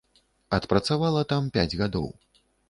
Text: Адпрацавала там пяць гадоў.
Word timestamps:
Адпрацавала 0.57 1.21
там 1.33 1.43
пяць 1.59 1.77
гадоў. 1.83 2.09